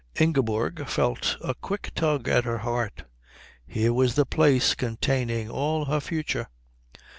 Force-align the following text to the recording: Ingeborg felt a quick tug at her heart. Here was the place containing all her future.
Ingeborg 0.19 0.87
felt 0.87 1.37
a 1.43 1.53
quick 1.53 1.91
tug 1.93 2.27
at 2.27 2.43
her 2.43 2.57
heart. 2.57 3.03
Here 3.67 3.93
was 3.93 4.15
the 4.15 4.25
place 4.25 4.73
containing 4.73 5.51
all 5.51 5.85
her 5.85 5.99
future. 5.99 6.47